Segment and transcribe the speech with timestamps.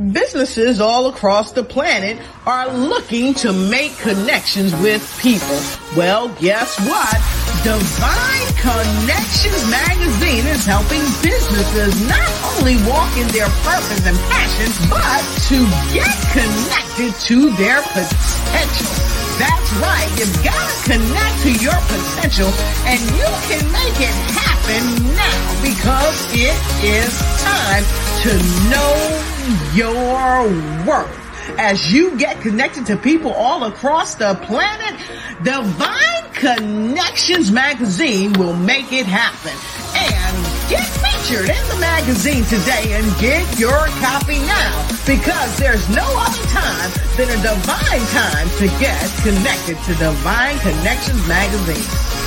[0.00, 2.16] Businesses all across the planet
[2.46, 5.60] are looking to make connections with people.
[5.94, 7.20] Well, guess what?
[7.60, 15.20] Divine Connections Magazine is helping businesses not only walk in their purpose and passion, but
[15.52, 18.88] to get connected to their potential.
[19.36, 20.08] That's right.
[20.16, 22.48] You've got to connect to your potential
[22.88, 24.80] and you can make it happen
[25.12, 26.56] now because it
[26.88, 27.12] is
[27.44, 27.84] time
[28.24, 28.32] to
[28.72, 29.29] know
[29.74, 30.44] your
[30.86, 31.16] worth.
[31.58, 35.00] As you get connected to people all across the planet,
[35.42, 39.52] Divine Connections magazine will make it happen.
[39.96, 46.06] And get featured in the magazine today and get your copy now because there's no
[46.06, 52.19] other time than a divine time to get connected to Divine Connections magazine.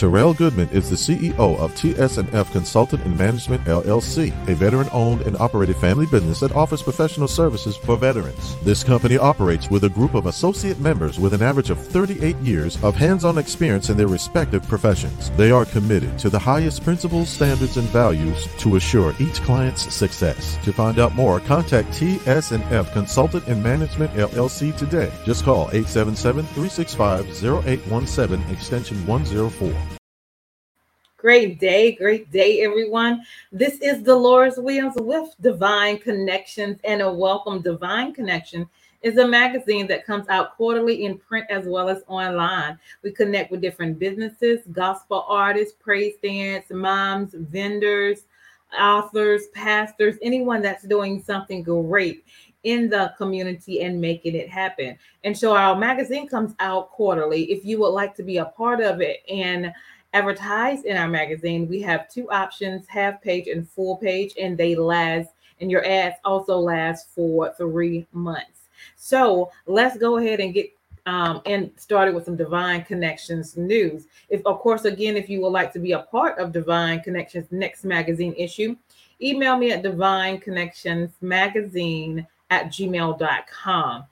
[0.00, 5.76] Terrell Goodman is the CEO of TS&F Consultant and Management LLC, a veteran-owned and operated
[5.76, 8.56] family business that offers professional services for veterans.
[8.62, 12.82] This company operates with a group of associate members with an average of 38 years
[12.82, 15.30] of hands-on experience in their respective professions.
[15.36, 20.56] They are committed to the highest principles, standards, and values to assure each client's success.
[20.64, 25.12] To find out more, contact TS&F Consultant and Management LLC today.
[25.26, 29.89] Just call 877-365-0817 extension 104.
[31.20, 33.22] Great day, great day, everyone.
[33.52, 37.60] This is Deloris Williams with Divine Connections, and a welcome.
[37.60, 38.66] Divine Connection
[39.02, 42.78] is a magazine that comes out quarterly in print as well as online.
[43.02, 48.20] We connect with different businesses, gospel artists, praise dance, moms, vendors,
[48.78, 52.24] authors, pastors, anyone that's doing something great
[52.64, 54.96] in the community and making it happen.
[55.24, 57.52] And so our magazine comes out quarterly.
[57.52, 59.70] If you would like to be a part of it and
[60.12, 64.74] advertise in our magazine, we have two options half page and full page, and they
[64.74, 65.30] last,
[65.60, 68.68] and your ads also last for three months.
[68.96, 70.72] So let's go ahead and get
[71.06, 74.06] um, and started with some Divine Connections news.
[74.28, 77.46] If, of course, again, if you would like to be a part of Divine Connections
[77.50, 78.76] next magazine issue,
[79.20, 84.04] email me at Divine Connections Magazine at gmail.com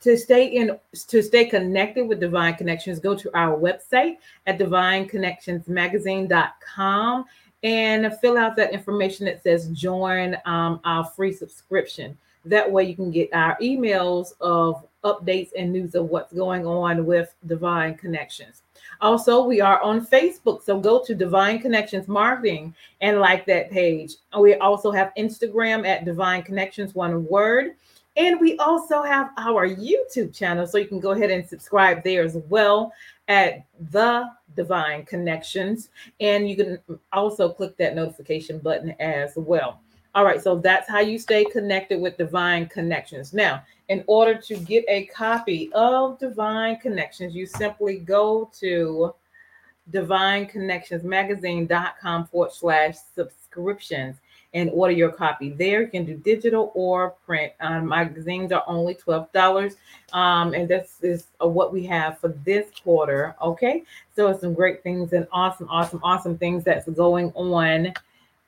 [0.00, 7.24] to stay in to stay connected with divine connections go to our website at divineconnectionsmagazine.com
[7.62, 12.18] and fill out that information that says join um, our free subscription.
[12.44, 17.06] That way you can get our emails of updates and news of what's going on
[17.06, 18.62] with divine connections.
[19.00, 24.14] Also we are on facebook so go to divine connections marketing and like that page.
[24.38, 27.74] We also have instagram at divine connections one word
[28.16, 32.22] and we also have our YouTube channel, so you can go ahead and subscribe there
[32.22, 32.94] as well
[33.28, 35.90] at The Divine Connections.
[36.20, 36.78] And you can
[37.12, 39.80] also click that notification button as well.
[40.14, 43.34] All right, so that's how you stay connected with Divine Connections.
[43.34, 49.14] Now, in order to get a copy of Divine Connections, you simply go to
[49.92, 54.16] divineconnectionsmagazine.com forward slash subscriptions
[54.54, 55.82] and order your copy there.
[55.82, 57.52] You can do digital or print.
[57.60, 59.76] Um, magazines are only $12.
[60.12, 63.34] Um, and this is uh, what we have for this quarter.
[63.42, 63.82] Okay.
[64.14, 67.92] So some great things and awesome, awesome, awesome things that's going on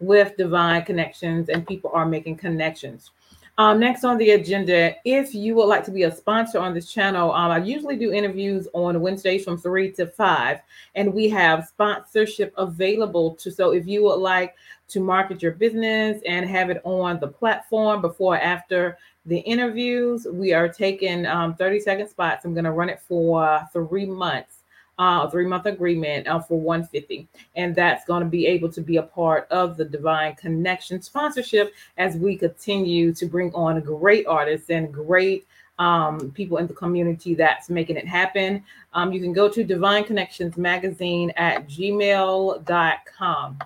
[0.01, 3.11] with Divine Connections, and people are making connections.
[3.59, 6.93] Um, next on the agenda, if you would like to be a sponsor on this
[6.93, 10.61] channel, um, I usually do interviews on Wednesdays from three to five,
[10.95, 13.51] and we have sponsorship available to.
[13.51, 14.55] So if you would like
[14.91, 20.53] to market your business and have it on the platform before after the interviews, we
[20.53, 22.45] are taking um, 30 second spots.
[22.45, 24.58] I'm going to run it for three months
[24.99, 28.97] uh, three month agreement uh, for 150 and that's going to be able to be
[28.97, 34.71] a part of the divine connection sponsorship as we continue to bring on great artists
[34.71, 35.47] and great
[35.79, 38.65] um, people in the community that's making it happen.
[38.95, 43.59] Um, you can go to divine connections magazine at gmail.com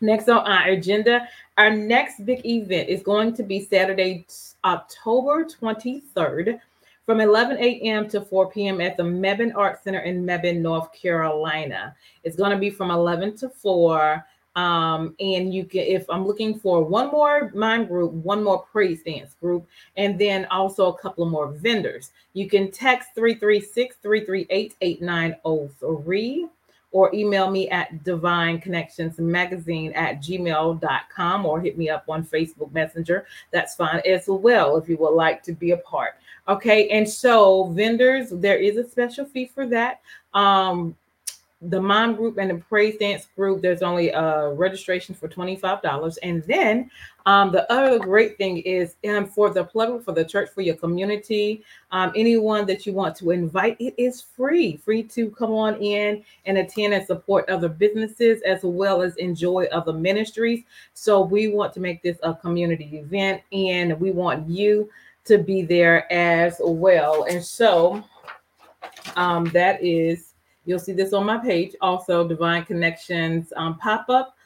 [0.00, 1.26] next on our agenda
[1.56, 4.26] our next big event is going to be saturday
[4.64, 6.60] october 23rd
[7.06, 8.08] from 11 a.m.
[8.08, 8.80] to 4 p.m.
[8.80, 11.94] at the Mebane Art Center in Mebane, North Carolina.
[12.22, 14.24] It's going to be from 11 to 4.
[14.56, 19.02] Um, and you can, if I'm looking for one more mind group, one more praise
[19.02, 19.66] dance group,
[19.96, 26.48] and then also a couple of more vendors, you can text 336 338 8903
[26.94, 32.72] or email me at divine connections magazine at gmail.com or hit me up on facebook
[32.72, 36.14] messenger that's fine as well if you would like to be a part
[36.46, 40.00] Okay, and so vendors, there is a special fee for that.
[40.34, 40.94] Um,
[41.70, 46.18] the mom group and the praise dance group, there's only a registration for $25.
[46.22, 46.90] And then
[47.26, 50.74] um, the other great thing is um, for the plug for the church, for your
[50.76, 55.76] community, um, anyone that you want to invite, it is free, free to come on
[55.76, 60.64] in and attend and support other businesses as well as enjoy other ministries.
[60.92, 64.90] So we want to make this a community event and we want you
[65.24, 67.24] to be there as well.
[67.24, 68.04] And so
[69.16, 70.34] um, that is
[70.66, 71.74] You'll see this on my page.
[71.80, 74.36] Also, Divine Connections um, pop up,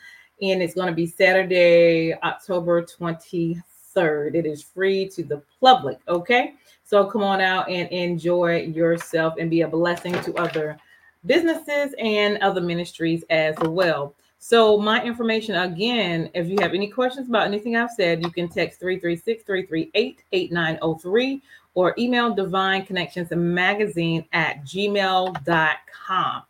[0.43, 4.35] and it's going to be Saturday, October 23rd.
[4.35, 5.99] It is free to the public.
[6.09, 6.55] Okay.
[6.85, 10.79] So come on out and enjoy yourself and be a blessing to other
[11.27, 14.15] businesses and other ministries as well.
[14.41, 18.49] So, my information again, if you have any questions about anything I've said, you can
[18.49, 21.43] text 336 338 8903
[21.75, 26.43] or email divine connections magazine at gmail.com.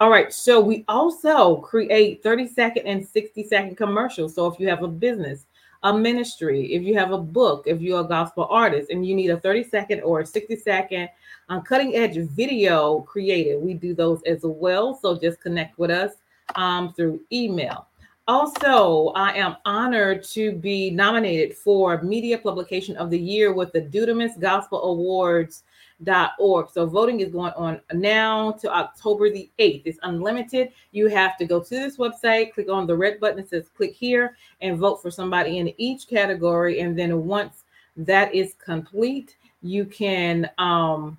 [0.00, 4.34] All right, so we also create 30 second and 60 second commercials.
[4.34, 5.46] So if you have a business,
[5.84, 9.30] a ministry, if you have a book, if you're a gospel artist and you need
[9.30, 11.08] a 30 second or a 60 second
[11.48, 14.98] um, cutting edge video created, we do those as well.
[15.00, 16.12] So just connect with us
[16.54, 17.86] um, through email.
[18.28, 23.82] Also, I am honored to be nominated for Media Publication of the Year with the
[23.82, 26.70] Dunamis Gospel Awards.org.
[26.70, 29.82] So voting is going on now to October the 8th.
[29.84, 30.72] It's unlimited.
[30.90, 33.94] You have to go to this website, click on the red button that says click
[33.94, 36.80] here, and vote for somebody in each category.
[36.80, 37.62] And then once
[37.96, 41.16] that is complete, you can um,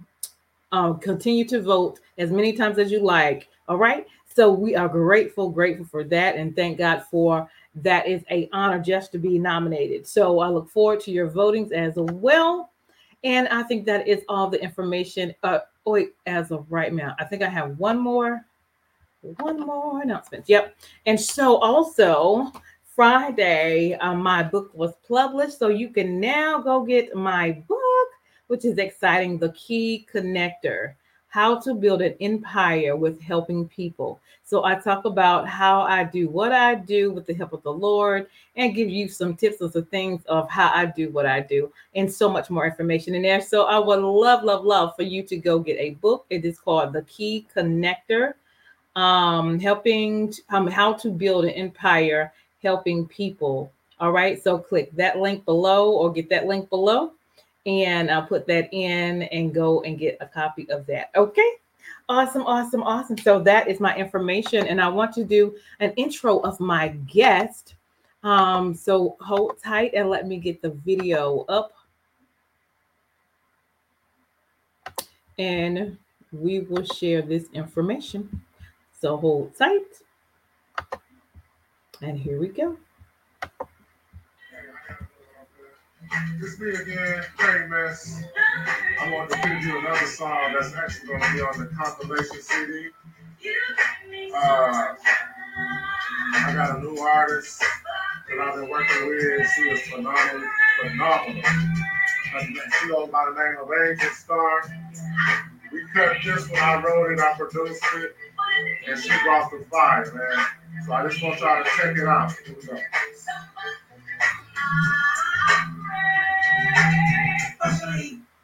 [0.73, 3.47] um, continue to vote as many times as you like.
[3.69, 4.07] All right.
[4.37, 8.77] So we are grateful, grateful for that, and thank God for that is a honor
[8.77, 10.05] just to be nominated.
[10.05, 12.69] So I look forward to your votings as well.
[13.23, 15.33] And I think that is all the information.
[15.41, 18.45] Uh, wait, as of right now, I think I have one more,
[19.21, 20.43] one more announcement.
[20.47, 20.75] Yep.
[21.07, 22.51] And so also
[22.95, 28.09] Friday, uh, my book was published, so you can now go get my book,
[28.45, 29.39] which is exciting.
[29.39, 30.93] The Key Connector
[31.29, 34.19] how to build an empire with helping people.
[34.43, 37.71] So I talk about how I do what I do with the help of the
[37.71, 41.41] Lord and give you some tips and some things of how I do what I
[41.41, 43.41] do and so much more information in there.
[43.41, 46.25] So I would love, love, love for you to go get a book.
[46.29, 48.33] It is called The Key Connector,
[48.95, 52.33] um, helping um, how to build an empire
[52.63, 53.71] helping people.
[53.99, 54.41] All right.
[54.41, 57.11] So click that link below or get that link below
[57.67, 61.11] and I'll put that in and go and get a copy of that.
[61.15, 61.51] Okay.
[62.09, 63.17] Awesome, awesome, awesome.
[63.17, 67.75] So that is my information, and I want to do an intro of my guest.
[68.23, 71.73] Um, so hold tight and let me get the video up.
[75.37, 75.97] And
[76.31, 78.41] we will share this information.
[78.99, 80.01] So hold tight.
[82.01, 82.77] And here we go.
[86.39, 88.23] It's me again, Mess.
[89.01, 92.41] I want to give you another song that's actually going to be on the compilation
[92.41, 92.89] CD.
[94.33, 94.95] Uh,
[96.33, 97.59] I got a new artist
[98.29, 99.49] that I've been working with.
[99.55, 100.49] She is phenomenal.
[100.81, 101.43] phenomenal.
[102.79, 104.63] She goes by the name of Angel Star.
[105.71, 108.15] We cut this when I wrote it, I produced it,
[108.87, 110.45] and she brought the fire, man.
[110.85, 112.31] So I just want y'all to check it out.
[112.45, 112.77] Here we go.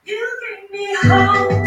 [0.05, 1.62] You give me hope.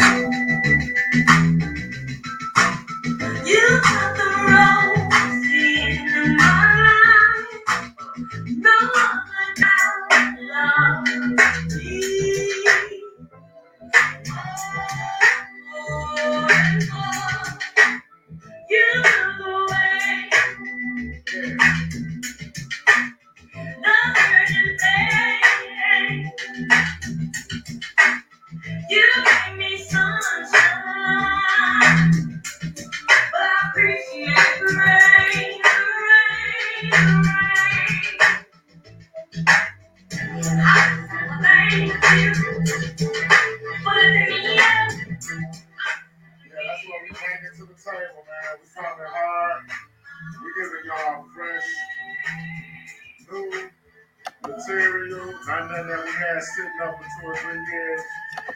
[55.47, 58.01] Material, not nothing that we had sitting up for two or three years.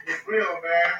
[0.06, 0.92] It's real, man.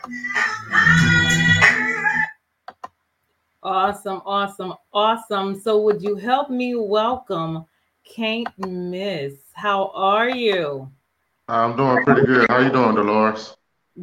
[3.62, 5.60] Awesome, awesome, awesome.
[5.60, 7.64] So, would you help me welcome
[8.04, 9.34] Can't Miss?
[9.52, 10.90] How are you?
[11.48, 12.50] I'm doing pretty good.
[12.50, 13.54] How you doing, Deloris?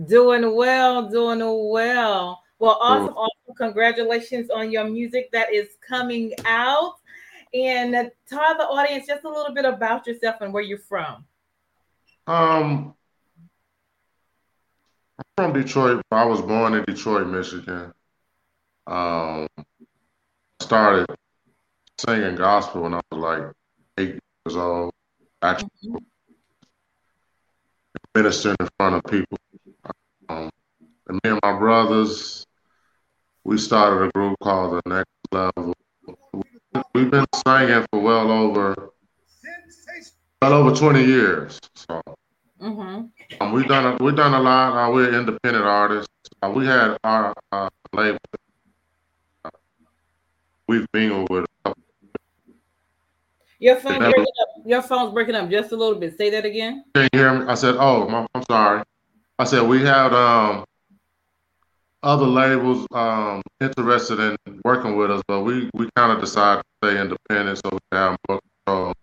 [0.05, 2.41] Doing well, doing well.
[2.59, 3.55] Well, awesome, awesome.
[3.57, 6.95] Congratulations on your music that is coming out.
[7.51, 11.25] And tell the audience just a little bit about yourself and where you're from.
[12.29, 12.93] Um,
[15.17, 16.03] I'm from Detroit.
[16.11, 17.91] I was born in Detroit, Michigan.
[18.85, 19.47] Um,
[20.61, 21.07] started
[21.97, 23.53] singing gospel when I was like
[23.97, 24.93] eight years old.
[25.41, 25.97] Actually, mm-hmm.
[28.13, 29.37] ministering in front of people.
[30.29, 30.51] Um,
[31.07, 32.45] and me and my brothers,
[33.43, 35.73] we started a group called The Next Level.
[36.93, 38.91] We've been singing for well over
[40.41, 41.59] well over 20 years.
[41.75, 42.01] So
[42.61, 43.41] mm-hmm.
[43.41, 44.75] um, we've done a, we've done a lot.
[44.75, 46.09] Uh, we're independent artists.
[46.41, 48.19] Uh, we had our uh, label.
[49.45, 49.49] Uh,
[50.67, 51.45] we've been with.
[53.59, 54.49] Your phone breaking up.
[54.65, 56.17] Your phone's breaking up just a little bit.
[56.17, 56.85] Say that again.
[56.95, 57.45] Can you hear me?
[57.47, 58.83] I said, "Oh, I'm sorry."
[59.37, 60.65] I said we had um
[62.03, 66.87] other labels um, interested in working with us, but we, we kind of decided to
[66.87, 68.93] stay independent so we have more control.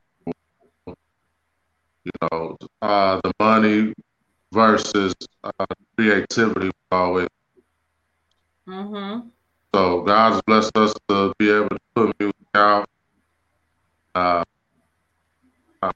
[2.06, 3.92] You know, uh, the money
[4.52, 7.26] versus uh, creativity always.
[8.68, 9.28] Mm-hmm.
[9.74, 12.88] So God has blessed us to be able to put music out.
[14.14, 14.44] Uh,
[15.82, 15.92] uh,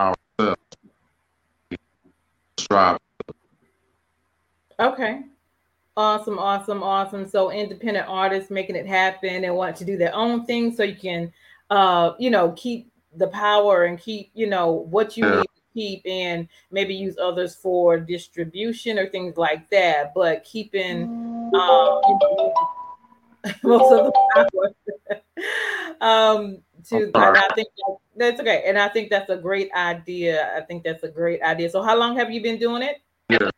[0.00, 0.62] ourselves.
[2.58, 2.98] Strive
[4.78, 5.22] Okay.
[5.96, 7.26] Awesome, awesome, awesome.
[7.26, 10.94] So independent artists making it happen and want to do their own thing so you
[10.94, 11.32] can
[11.70, 16.02] uh, you know, keep the power and keep, you know, what you need to keep
[16.06, 21.04] and maybe use others for distribution or things like that, but keeping
[21.54, 22.00] um
[23.62, 24.74] most of the power.
[26.00, 26.58] um
[26.88, 27.68] to I think
[28.16, 28.64] that's okay.
[28.66, 30.56] And I think that's a great idea.
[30.56, 31.70] I think that's a great idea.
[31.70, 32.96] So how long have you been doing it?
[33.28, 33.50] Yeah.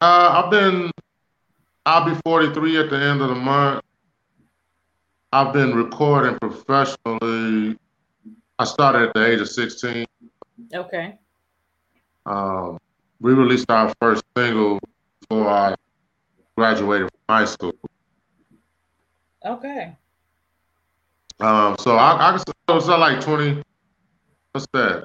[0.00, 0.90] Uh, I've been,
[1.86, 3.82] I'll be 43 at the end of the month.
[5.32, 7.76] I've been recording professionally.
[8.58, 10.06] I started at the age of 16.
[10.72, 11.18] Okay.
[12.24, 12.78] Um,
[13.20, 14.78] we released our first single
[15.20, 15.74] before I
[16.56, 17.74] graduated from high school.
[19.44, 19.96] Okay.
[21.40, 23.62] Um, so I, I so it's like 20,
[24.52, 25.04] what's that?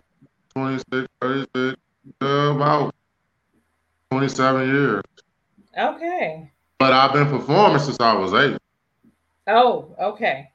[0.56, 1.76] 26, 36,
[2.22, 2.96] uh, about
[4.12, 5.04] 27 years.
[5.78, 6.52] Okay.
[6.80, 8.58] But I've been performing since I was eight.
[9.52, 10.50] Oh, okay.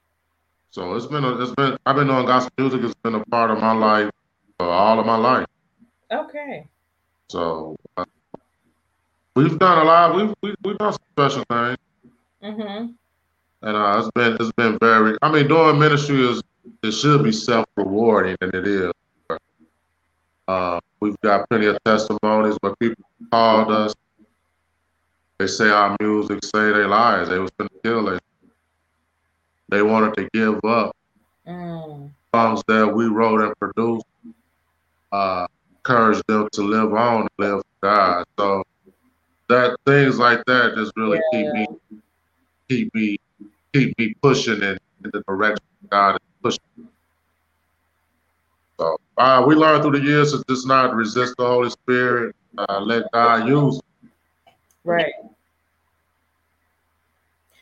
[0.70, 2.82] So it's been a, it's been I've been doing gospel music.
[2.82, 4.10] It's been a part of my life
[4.58, 5.46] for all of my life.
[6.10, 6.66] Okay.
[7.28, 8.04] So uh,
[9.34, 10.16] we've done a lot.
[10.16, 11.78] We've we, have we have done some special things.
[12.42, 12.86] Mm-hmm.
[13.62, 15.16] And uh, it's been it's been very.
[15.20, 16.42] I mean, doing ministry is
[16.82, 18.92] it should be self rewarding, and it is.
[20.48, 23.94] Uh, we've got plenty of testimonies where people called us.
[25.38, 27.28] They say our music, say they lies.
[27.28, 28.22] They was gonna kill it.
[29.68, 30.94] They wanted to give up.
[31.46, 32.10] Mm.
[32.34, 34.06] Songs that we wrote and produced
[35.12, 35.46] uh,
[35.76, 38.24] encouraged them to live on and live for God.
[38.38, 38.64] So
[39.48, 41.42] that things like that just really yeah.
[41.42, 41.66] keep me
[42.68, 43.18] keep me
[43.72, 46.88] keep me pushing in, in the direction God is pushing.
[48.78, 52.80] So uh, we learned through the years to just not resist the Holy Spirit, uh,
[52.80, 53.80] let God use.
[54.84, 55.12] Right.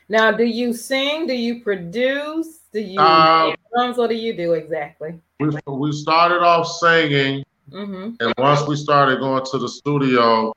[0.07, 1.27] Now, do you sing?
[1.27, 2.59] Do you produce?
[2.71, 3.97] Do you uh, drums?
[3.97, 5.19] What do you do exactly?
[5.39, 8.15] We, we started off singing, mm-hmm.
[8.19, 10.53] and once we started going to the studio,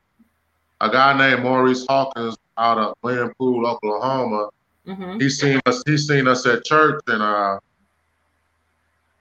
[0.81, 4.51] a guy named Maurice Hawkins out of Glenpool, Oklahoma,
[4.87, 5.19] mm-hmm.
[5.19, 5.83] he seen us.
[5.87, 7.59] He seen us at church, and uh,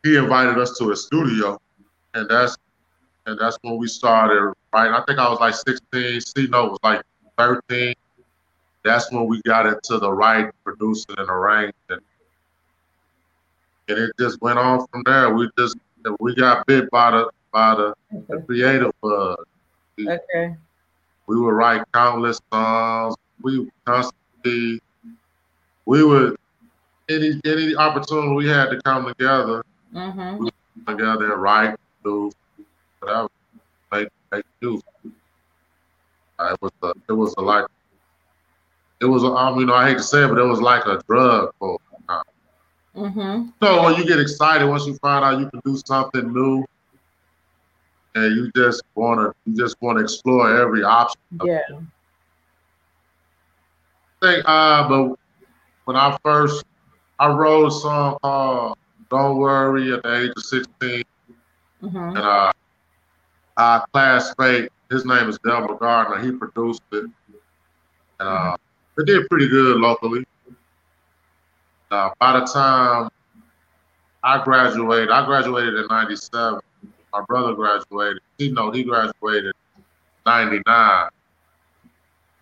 [0.03, 1.60] he invited us to a studio,
[2.13, 2.57] and that's
[3.27, 4.53] and that's when we started.
[4.74, 6.22] Right, I think I was like 16.
[6.22, 7.01] C Note was like
[7.38, 7.96] 13.
[8.88, 12.01] That's when we got into the right producing and arranging, and
[13.88, 15.34] it just went on from there.
[15.34, 15.77] We just
[16.20, 17.94] we got bit by the by the,
[18.29, 19.46] the creative bug.
[20.00, 20.56] okay.
[21.27, 23.15] We would write countless songs.
[23.41, 24.82] We constantly
[25.86, 26.38] we would
[27.10, 29.63] any any opportunity we had to come together
[29.94, 30.44] Mm-hmm.
[30.44, 30.51] We
[30.88, 32.32] together and write, do
[33.00, 33.29] whatever,
[33.91, 34.82] make make do.
[36.39, 37.65] Uh, it was a, it was a like,
[39.01, 40.86] it was a, um, you know, I hate to say it, but it was like
[40.86, 41.80] a drug for.
[42.96, 43.50] Mm-hmm.
[43.62, 46.66] So when you get excited, once you find out you can do something new,
[48.16, 51.22] and you just wanna, you just wanna explore every option.
[51.44, 51.60] Yeah.
[54.22, 55.16] I think, uh, but
[55.86, 56.66] when I first,
[57.20, 58.77] I wrote a song called
[59.10, 61.04] don't Worry at the age of 16.
[61.84, 61.98] Mm-hmm.
[61.98, 62.51] And uh,
[63.58, 67.04] our classmate, his name is Delbert Gardner, he produced it.
[67.04, 67.13] and
[68.20, 68.58] uh,
[68.98, 70.25] it did pretty good locally.
[71.89, 73.10] Uh, by the time
[74.24, 76.60] I graduated, I graduated in '97.
[77.13, 78.22] My brother graduated.
[78.38, 79.54] He know he graduated
[80.25, 81.10] '99.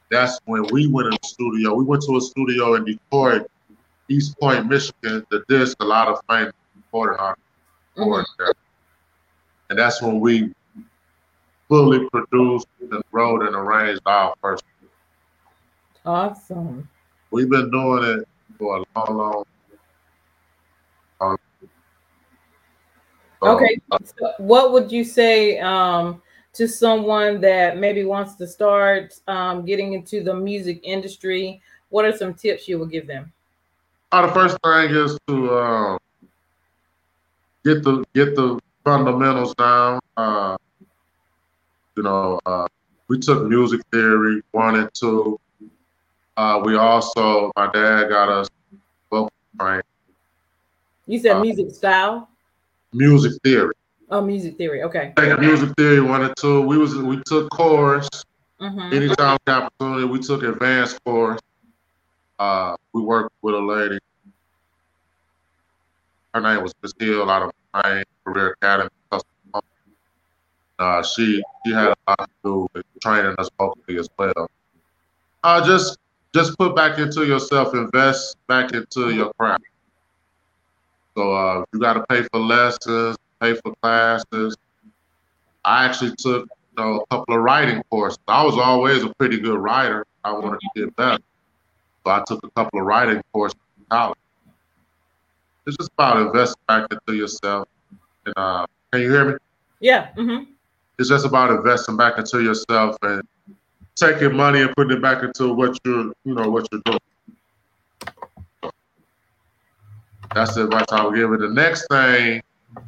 [0.10, 1.74] That's when we went in the studio.
[1.74, 3.50] We went to a studio in Detroit,
[4.10, 7.44] Eastpointe, Michigan, to disc a lot of famous recording artists.
[7.98, 8.52] Mm-hmm.
[9.70, 10.54] And that's when we
[11.68, 14.64] fully produced and wrote and arranged our first.
[16.06, 16.88] Awesome.
[17.32, 19.44] We've been doing it for a long, long.
[21.20, 21.38] long
[23.44, 23.80] okay.
[24.04, 26.22] So what would you say um,
[26.54, 31.62] to someone that maybe wants to start um, getting into the music industry?
[31.90, 33.32] What are some tips you would give them?
[34.12, 35.98] Uh, the first thing is to uh,
[37.64, 40.00] get the get the fundamentals down.
[40.16, 40.56] Uh,
[41.98, 42.68] you know, uh,
[43.08, 45.40] we took music theory one and two.
[46.38, 48.50] Uh, we also, my dad got us
[49.10, 49.84] vocal training.
[51.08, 52.28] You said uh, music style.
[52.94, 53.74] Music theory.
[54.10, 54.84] Oh, music theory.
[54.84, 55.14] Okay.
[55.40, 56.62] music theory one and two.
[56.62, 58.10] We was we took course.
[58.60, 58.94] Mm-hmm.
[58.94, 61.40] Anytime we opportunity, we took advanced course.
[62.38, 64.00] Uh, we worked with a lady.
[66.34, 68.90] Her name was Miss Hill out of my career academy.
[70.78, 74.50] Uh, she she had a lot to do with training us vocally as well.
[75.44, 75.98] Uh, just
[76.36, 79.64] just put back into yourself, invest back into your craft.
[81.16, 84.58] So uh, you got to pay for lessons, pay for classes.
[85.64, 88.20] I actually took you know, a couple of writing courses.
[88.28, 90.06] I was always a pretty good writer.
[90.26, 91.24] I wanted to get better.
[92.06, 94.20] So I took a couple of writing courses in college.
[95.66, 97.70] It's just about investing back into yourself.
[98.26, 99.38] And uh, can you hear me?
[99.80, 100.10] Yeah.
[100.18, 100.52] Mm-hmm.
[101.00, 103.24] It's just about investing back into yourself and
[103.96, 107.00] taking money and putting it back into what you're, you know, what you're doing.
[110.34, 111.40] That's the advice I would give it.
[111.40, 112.42] The next thing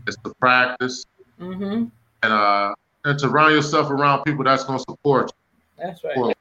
[0.06, 1.06] is to practice
[1.39, 1.86] mm-hmm.
[2.24, 5.86] and uh and to round yourself around people that's gonna support you.
[5.86, 6.36] That's right.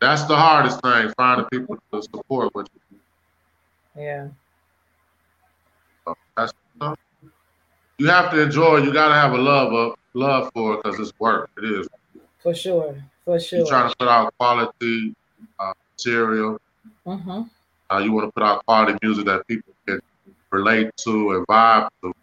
[0.00, 2.98] That's the hardest thing, finding people to support with you.
[4.00, 4.28] Yeah.
[6.04, 6.52] So that's
[7.98, 8.78] you have to enjoy.
[8.78, 11.50] You got to have a love of love for it because it's work.
[11.58, 11.88] It is.
[12.48, 13.04] For sure.
[13.26, 13.58] For sure.
[13.58, 15.14] You're trying to put out quality
[15.60, 16.58] uh, material.
[17.06, 17.42] Mm-hmm.
[17.90, 20.00] Uh, you want to put out quality music that people can
[20.50, 22.06] relate to and vibe to.
[22.08, 22.14] You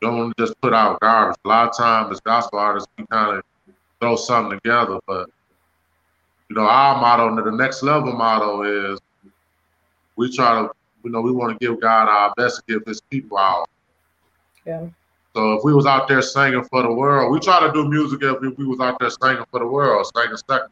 [0.00, 1.38] don't want to just put out garbage.
[1.44, 3.44] A lot of times, as gospel artists, we kind of
[4.00, 4.98] throw something together.
[5.06, 5.30] But
[6.50, 8.98] you know, our motto, the next level motto is
[10.16, 10.72] we try to,
[11.04, 13.64] you know, we want to give God our best to give His people our.
[14.64, 14.88] Yeah.
[15.36, 18.22] So if we was out there singing for the world, we try to do music
[18.22, 20.68] if we, was out there singing for the world, singing 2nd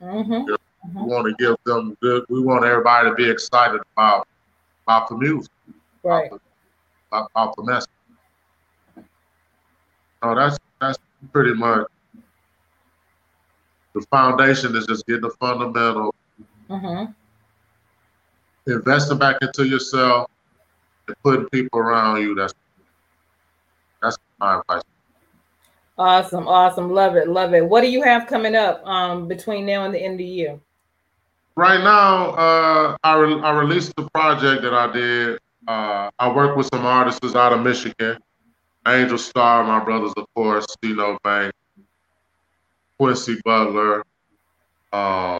[0.00, 0.32] mm-hmm.
[0.32, 1.04] you know, mm-hmm.
[1.04, 2.24] We want to give them good.
[2.30, 4.26] We want everybody to be excited about
[4.84, 5.52] about the music,
[6.02, 6.30] right?
[7.12, 7.90] About, about the message.
[10.24, 10.98] No, that's that's
[11.30, 11.88] pretty much
[13.94, 16.14] the foundation is just getting the fundamental,
[16.70, 17.12] mm-hmm.
[18.72, 20.30] investing back into yourself,
[21.06, 22.34] and putting people around you.
[22.34, 22.54] That's
[24.40, 27.66] Awesome, awesome, love it, love it.
[27.66, 30.60] What do you have coming up um, between now and the end of the year?
[31.56, 35.40] Right now, uh, I, re- I released the project that I did.
[35.66, 38.18] Uh, I work with some artists out of Michigan.
[38.86, 41.52] Angel Star, my brothers, of course, CeeLo Bank,
[42.96, 44.04] Quincy Butler,
[44.92, 45.38] uh,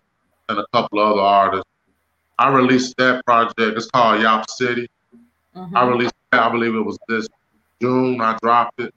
[0.49, 1.71] and a couple other artists.
[2.39, 3.59] I released that project.
[3.59, 4.91] It's called Yop City.
[5.57, 5.77] Mm-hmm.
[5.77, 7.29] I released that, I believe it was this
[7.81, 8.21] June.
[8.21, 8.95] I dropped it.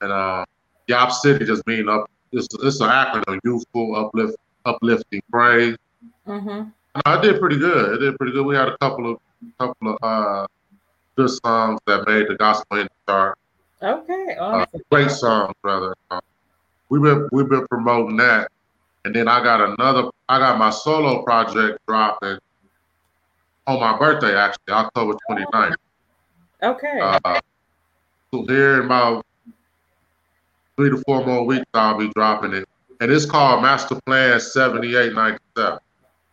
[0.00, 0.44] And uh,
[0.86, 2.10] Yop City just mean up.
[2.32, 5.76] It's, it's an acronym: youthful, uplift, uplifting praise.
[6.26, 6.68] Mm-hmm.
[7.04, 7.94] I did pretty good.
[7.94, 8.44] It did pretty good.
[8.46, 9.18] We had a couple of
[9.58, 10.46] couple of uh,
[11.16, 13.38] good songs that made the gospel in chart.
[13.82, 14.68] Okay, uh, awesome.
[14.74, 15.94] Uh, great songs, brother.
[16.10, 16.20] Uh,
[16.88, 18.50] we've been we've been promoting that,
[19.04, 20.10] and then I got another.
[20.28, 22.38] I got my solo project dropping
[23.66, 25.74] on my birthday, actually, October 29th.
[26.62, 26.98] Okay.
[27.00, 27.40] Uh,
[28.32, 29.24] so here in about
[30.76, 32.68] three to four more weeks, I'll be dropping it,
[33.00, 35.78] and it's called Master Plan 7897.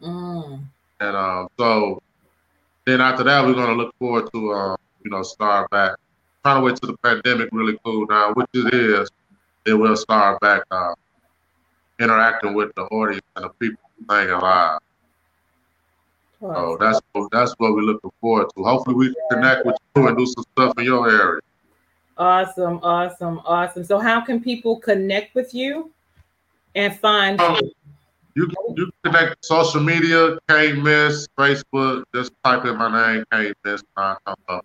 [0.01, 0.63] Mm.
[0.99, 2.01] And um, so
[2.85, 5.95] then after that, we're gonna look forward to uh, you know start back.
[6.43, 9.09] Trying to wait till the pandemic really cool down, which it is.
[9.65, 10.93] Then we'll start back uh,
[11.99, 14.79] interacting with the audience and the people playing live.
[16.53, 16.99] So that's
[17.31, 18.63] that's what we're looking forward to.
[18.63, 21.41] Hopefully, we can connect with you and do some stuff in your area.
[22.17, 23.83] Awesome, awesome, awesome.
[23.83, 25.91] So, how can people connect with you?
[26.75, 27.71] and find Um, you?
[28.35, 34.15] You you connect social media, Kaintmiss, Facebook, just type in my name, Kaintmiss, uh,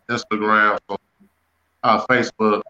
[0.09, 0.77] Instagram,
[1.85, 2.63] uh, Facebook,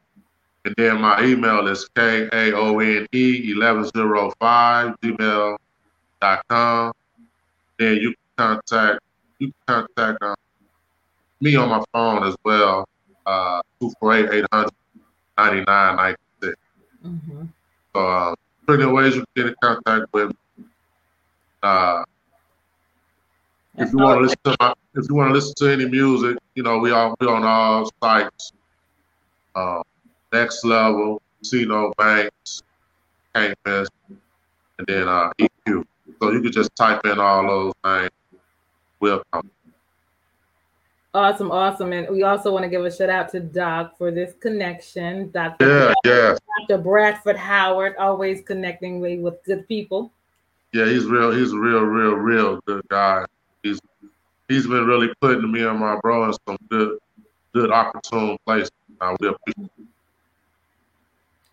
[0.67, 6.93] and then my email is K A O N E eleven zero five gmail.com.
[7.79, 9.01] Then you can contact
[9.39, 10.35] you can contact uh,
[11.41, 12.87] me on my phone as well,
[13.27, 14.71] uh, 248 800
[15.39, 16.57] 9996.
[17.05, 17.49] Mhm.
[17.95, 18.35] So, uh,
[18.67, 20.65] pretty ways you can get in contact with me.
[21.63, 22.05] Uh,
[23.79, 26.37] if you want to listen to my, if you want to listen to any music,
[26.55, 28.53] you know, we are we on all sites.
[29.55, 29.83] Uh,
[30.33, 32.63] next level, Cino Banks,
[33.35, 33.89] Kaintmiss,
[34.79, 35.85] and then uh, EQ.
[36.21, 38.11] So you could just type in all those things.
[39.01, 39.51] We'll come.
[41.13, 41.93] Awesome, awesome.
[41.93, 45.31] And we also want to give a shout out to Doc for this connection.
[45.33, 45.67] Dr.
[45.67, 46.37] Yeah, yeah,
[46.69, 46.83] Dr.
[46.83, 50.13] Bradford Howard, always connecting me with good people.
[50.73, 50.87] yeah.
[50.87, 51.33] He's real.
[51.33, 53.25] He's a real, real, real good guy.
[53.65, 53.81] He's
[54.49, 56.99] he's been really putting me and my bro in some good,
[57.55, 58.71] good opportune places.
[59.01, 59.71] I will appreciate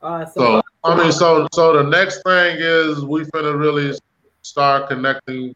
[0.02, 0.34] Awesome.
[0.34, 3.98] So I mean, so so the next thing is we finna really
[4.44, 5.56] start connecting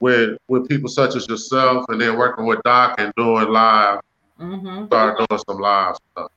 [0.00, 4.00] with with people such as yourself, and then working with Doc and doing live,
[4.40, 4.86] mm-hmm.
[4.86, 6.30] start doing some live stuff.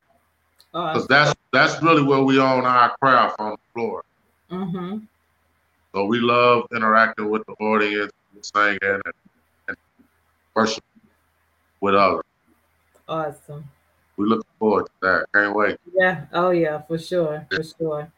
[0.71, 1.08] Because Awesome.
[1.10, 4.04] that's that's really where we own our craft on the floor.
[4.50, 5.00] Mm-hmm.
[5.93, 9.02] So we love interacting with the audience, and singing, and,
[9.67, 9.78] and
[10.56, 10.84] worship
[11.82, 12.24] with others.
[13.08, 13.65] Awesome.
[14.15, 15.26] We look forward to that.
[15.34, 15.78] Can't wait.
[15.93, 16.26] Yeah.
[16.32, 17.45] Oh, yeah, for sure.
[17.52, 18.12] For sure.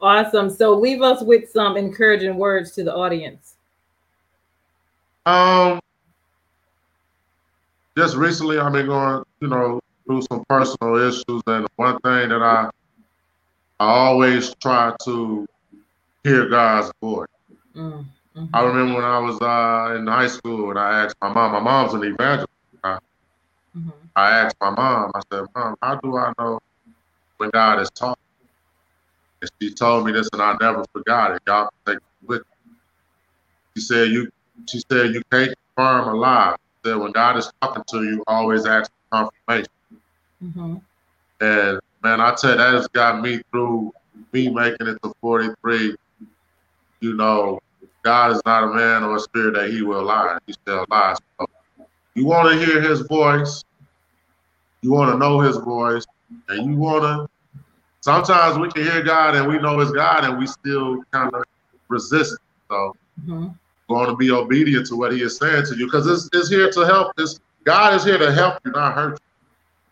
[0.00, 0.50] Awesome.
[0.50, 3.54] So leave us with some encouraging words to the audience.
[5.28, 5.80] Um,
[7.98, 12.42] just recently, I've been going, you know, through some personal issues, and one thing that
[12.42, 12.70] I,
[13.80, 15.46] I always try to
[16.24, 17.28] hear God's voice.
[17.76, 18.04] Mm,
[18.36, 18.50] mhm.
[18.54, 21.52] I remember when I was uh, in high school, and I asked my mom.
[21.52, 22.48] My mom's an evangelist.
[23.76, 23.92] Mhm.
[24.16, 25.12] I asked my mom.
[25.14, 26.58] I said, "Mom, how do I know
[27.38, 28.16] when God is talking?"
[29.42, 31.42] And she told me this, and I never forgot it.
[31.46, 32.40] Y'all can take it with.
[32.40, 32.44] me.
[33.76, 34.28] She said, "You."
[34.66, 38.66] She said, "You can't confirm a lie." Said, "When God is talking to you, always
[38.66, 39.72] ask for confirmation."
[40.42, 40.80] Mhm.
[41.40, 43.92] And man, I tell you, that has got me through
[44.32, 45.96] me making it to 43.
[47.00, 47.58] You know,
[48.02, 50.38] God is not a man or a spirit that he will lie.
[50.46, 51.18] He still lies.
[51.38, 51.46] So
[52.14, 53.64] you want to hear his voice,
[54.82, 56.04] you want to know his voice,
[56.48, 57.28] and you want to.
[58.00, 61.44] Sometimes we can hear God and we know it's God and we still kind of
[61.88, 62.34] resist.
[62.34, 62.40] it.
[62.70, 63.54] So Mhm.
[63.88, 66.70] Going to be obedient to what he is saying to you because it's, it's here
[66.70, 67.12] to help.
[67.18, 69.20] It's, God is here to help you, not hurt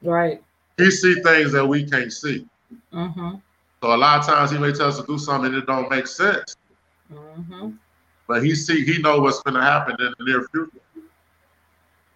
[0.01, 0.11] you.
[0.11, 0.43] Right.
[0.77, 2.47] He see things that we can't see.
[2.93, 3.37] Mm-hmm.
[3.83, 6.07] So a lot of times he may tell us to do something that don't make
[6.07, 6.57] sense,
[7.13, 7.71] Mm-hmm.
[8.27, 10.81] but he see he know what's going to happen in the near future.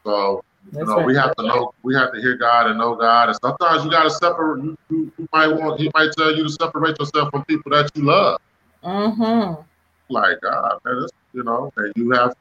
[0.05, 3.29] So you know we have to know we have to hear God and know God,
[3.29, 4.65] and sometimes you got to separate.
[4.65, 7.89] You, you, you might want he might tell you to separate yourself from people that
[7.95, 8.41] you love.
[8.83, 9.63] Mm-hmm.
[10.09, 12.35] Like God, man, this, you know, and you have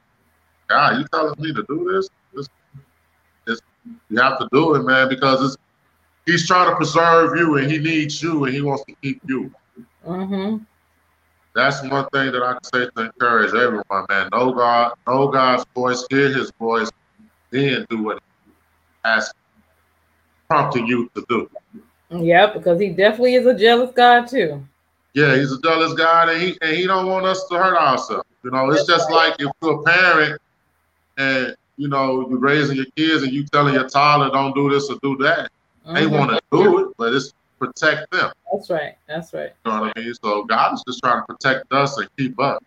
[0.67, 0.99] God.
[0.99, 2.10] You telling me to do this?
[2.34, 2.47] This,
[3.45, 3.62] this
[4.10, 5.58] you have to do it, man, because it's
[6.25, 9.52] he's trying to preserve you, and he needs you, and he wants to keep you.
[10.06, 10.63] Mm-hmm.
[11.56, 14.30] That's one thing that I can say to encourage everyone, man.
[14.32, 16.89] Know God, know God's voice, hear His voice,
[17.52, 18.52] then do what He
[19.04, 19.34] asks,
[20.47, 21.49] prompting you to do.
[22.12, 24.65] Yep, because he definitely is a jealous God too.
[25.13, 28.24] Yeah, He's a jealous God, and He and He don't want us to hurt ourselves.
[28.43, 30.39] You know, it's just like if you're a parent
[31.17, 34.89] and you know you're raising your kids and you telling your toddler don't do this
[34.89, 35.50] or do that.
[35.86, 36.12] They Mhm.
[36.12, 38.32] want to do it, but it's protect them.
[38.52, 38.95] That's right.
[39.08, 39.54] That's right.
[39.65, 40.13] You know what I mean?
[40.24, 42.60] So God is just trying to protect us and keep us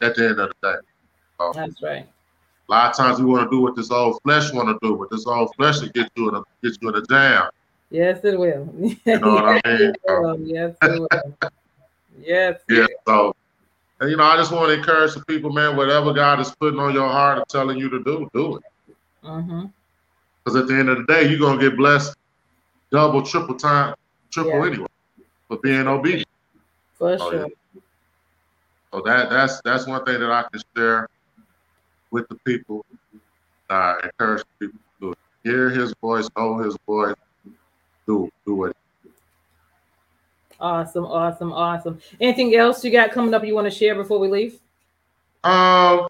[0.00, 0.78] at the end of the day.
[1.40, 2.08] So, That's right.
[2.68, 4.96] A lot of times we want to do what this old flesh want to do,
[4.96, 7.50] but this old flesh will get you in a get you in a jam.
[7.90, 8.68] Yes, it will.
[9.04, 9.94] You know what I mean?
[9.94, 10.40] Yes, it will.
[10.40, 11.36] Yes, it will.
[12.18, 12.60] Yes.
[12.68, 12.86] Yeah.
[13.08, 13.34] So,
[14.00, 15.76] and, you know, I just want to encourage the people, man.
[15.76, 18.94] Whatever God is putting on your heart and telling you to do, do it.
[19.24, 19.66] Mm-hmm.
[20.44, 22.14] Because at the end of the day, you're gonna get blessed
[22.90, 23.94] double, triple time,
[24.30, 24.66] triple Yeah.
[24.66, 24.86] anyway
[25.48, 26.28] for being obedient.
[26.94, 27.48] For Oh, sure.
[28.92, 31.08] So that that's that's one thing that I can share
[32.10, 32.84] with the people.
[33.68, 35.18] I encourage people to do it.
[35.44, 37.14] Hear His voice, know His voice,
[38.06, 38.76] do do it.
[40.60, 41.06] Awesome.
[41.06, 41.52] Awesome.
[41.52, 41.98] Awesome.
[42.20, 44.58] Anything else you got coming up you want to share before we leave?
[45.42, 46.06] Um,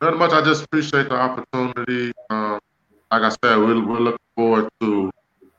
[0.00, 0.32] very much.
[0.32, 2.12] I just appreciate the opportunity.
[2.30, 2.58] Um,
[3.12, 5.10] like I said, we're, we're looking forward to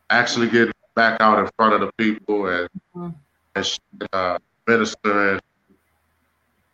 [0.09, 3.13] actually getting back out in front of the people and Mhm.
[3.55, 3.79] and sh-
[4.11, 5.41] uh, minister and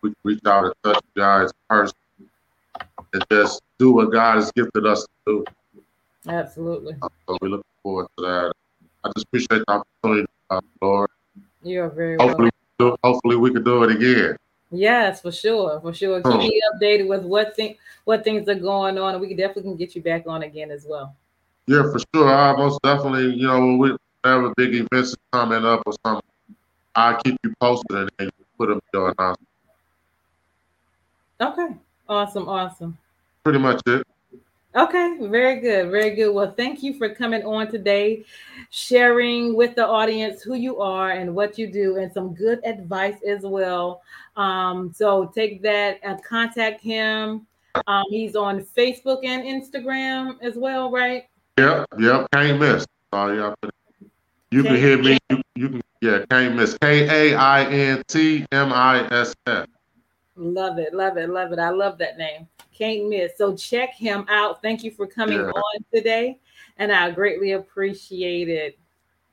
[0.01, 1.95] we can reach out and touch you guys person
[3.13, 5.81] and just do what God has gifted us to do.
[6.27, 6.95] Absolutely.
[7.27, 8.53] So we look forward to that.
[9.03, 11.09] I just appreciate the opportunity, uh, Lord.
[11.63, 12.97] You're very Hopefully, welcome.
[13.03, 14.35] hopefully we can do it again.
[14.71, 16.21] Yes, for sure, for sure.
[16.21, 19.63] Keep me updated with what thing, what things are going on, and we can definitely
[19.63, 21.15] can get you back on again as well.
[21.67, 22.33] Yeah, for sure.
[22.33, 26.21] I most definitely, you know, when we have big events coming up or something,
[26.95, 29.47] I'll keep you posted and then you put up your announcement.
[31.39, 31.75] Okay.
[32.09, 32.49] Awesome.
[32.49, 32.97] Awesome.
[33.43, 34.05] Pretty much it.
[34.77, 36.31] Okay, very good, very good.
[36.35, 38.23] Well, thank you for coming on today,
[38.69, 43.17] sharing with the audience who you are and what you do, and some good advice
[43.27, 44.03] as well.
[44.35, 47.47] Um, so take that and contact him.
[47.87, 51.23] Um, he's on Facebook and Instagram as well, right?
[51.57, 52.85] Yep, yep, Kaintmiss.
[53.13, 53.69] Oh, yeah.
[54.51, 55.17] You can hear me.
[55.31, 56.79] You, you can, yeah, Kaintmiss.
[56.79, 59.65] K A I N T M I S S.
[60.35, 61.57] Love it, love it, love it.
[61.57, 62.47] I love that name.
[62.79, 63.31] Kaintmiss.
[63.37, 64.61] So check him out.
[64.61, 65.49] Thank you for coming Yeah.
[65.49, 66.39] on today,
[66.77, 68.77] and I greatly appreciate it.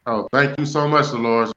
[0.07, 1.53] Oh, thank you so much, Deloris.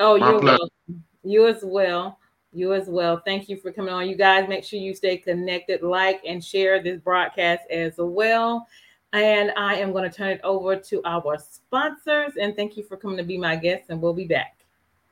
[0.00, 0.58] Oh, My you're pleasure.
[0.58, 1.04] welcome.
[1.22, 2.18] You as well.
[2.52, 3.20] You as well.
[3.24, 4.08] Thank you for coming on.
[4.08, 8.66] You guys make sure you stay connected, like and share this broadcast as well.
[9.12, 12.32] And I am going to turn it over to our sponsors.
[12.40, 13.84] And thank you for coming to be my guest.
[13.88, 14.58] And we'll be back.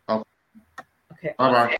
[0.08, 0.24] Oh.
[1.12, 1.35] Okay.
[1.38, 1.78] Bye bye.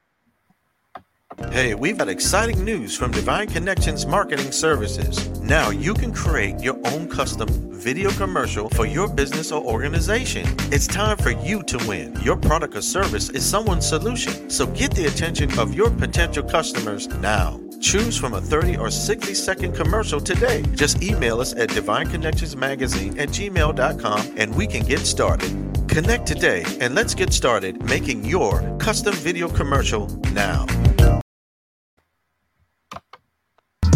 [1.51, 5.29] Hey, we've got exciting news from Divine Connections Marketing Services.
[5.41, 10.45] Now you can create your own custom video commercial for your business or organization.
[10.73, 12.15] It's time for you to win.
[12.23, 14.51] Your product or service is someone's solution.
[14.51, 17.61] So get the attention of your potential customers now.
[17.81, 20.63] Choose from a 30 or 60 second commercial today.
[20.75, 25.51] Just email us at divineconnectionsmagazine at gmail.com and we can get started.
[25.89, 30.67] Connect today and let's get started making your custom video commercial now.